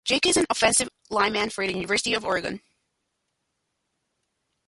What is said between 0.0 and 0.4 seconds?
Jake is